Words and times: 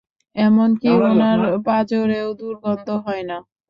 এমনকি 0.35 0.89
উনার 1.05 1.39
পাঁজরেও 1.65 2.27
দুর্গন্ধ 2.39 2.87
হয় 3.05 3.23
না! 3.29 3.37